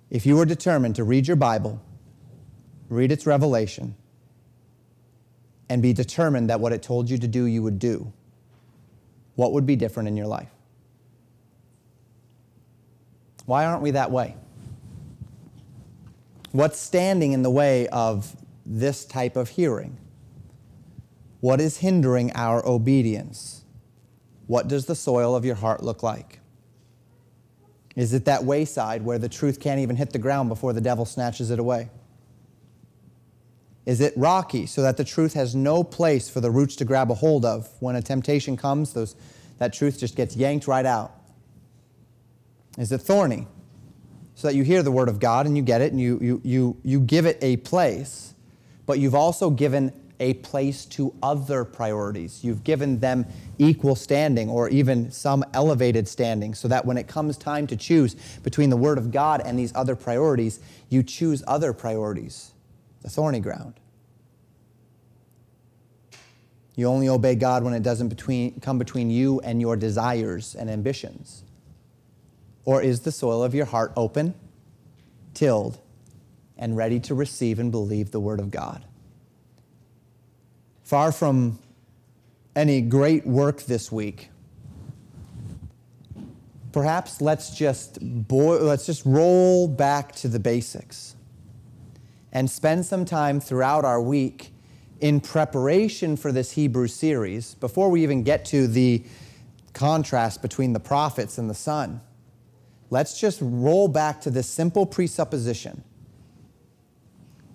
[0.10, 1.82] If you were determined to read your Bible,
[2.88, 3.96] read its revelation,
[5.68, 8.12] and be determined that what it told you to do, you would do,
[9.36, 10.50] what would be different in your life?
[13.46, 14.36] Why aren't we that way?
[16.52, 18.36] What's standing in the way of
[18.70, 19.98] this type of hearing?
[21.42, 23.66] What is hindering our obedience?
[24.48, 26.40] What does the soil of your heart look like?
[27.96, 31.06] Is it that wayside where the truth can't even hit the ground before the devil
[31.06, 31.90] snatches it away?
[33.86, 37.10] Is it rocky so that the truth has no place for the roots to grab
[37.10, 37.68] a hold of?
[37.80, 39.16] When a temptation comes, those,
[39.58, 41.12] that truth just gets yanked right out.
[42.78, 43.48] Is it thorny
[44.36, 46.42] so that you hear the word of God and you get it and you, you,
[46.44, 48.36] you, you give it a place,
[48.90, 52.44] but you've also given a place to other priorities.
[52.44, 53.24] You've given them
[53.60, 58.16] equal standing or even some elevated standing so that when it comes time to choose
[58.42, 60.60] between the Word of God and these other priorities,
[60.90, 62.54] you choose other priorities,
[63.04, 63.76] the thorny ground.
[66.76, 70.68] You only obey God when it doesn't between, come between you and your desires and
[70.68, 71.44] ambitions.
[72.66, 74.34] Or is the soil of your heart open,
[75.36, 75.78] tilled,
[76.60, 78.86] and ready to receive and believe the Word of God?
[80.84, 81.58] Far from
[82.56, 84.30] any great work this week,
[86.72, 91.16] perhaps let's just boil, let's just roll back to the basics
[92.32, 94.52] and spend some time throughout our week
[95.00, 99.04] in preparation for this Hebrew series before we even get to the
[99.74, 102.02] contrast between the prophets and the Son.
[102.90, 105.84] Let's just roll back to this simple presupposition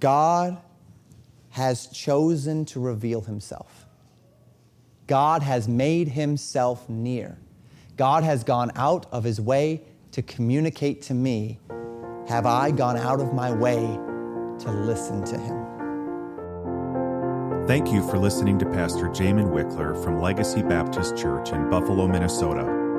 [0.01, 0.59] God
[1.51, 3.86] has chosen to reveal himself.
[5.07, 7.38] God has made himself near.
[7.97, 9.82] God has gone out of his way
[10.12, 11.59] to communicate to me.
[12.28, 15.64] Have I gone out of my way to listen to him?
[17.66, 22.84] Thank you for listening to Pastor Jamin Wickler from Legacy Baptist Church in Buffalo, Minnesota.